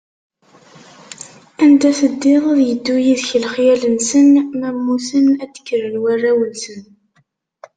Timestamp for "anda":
1.63-1.91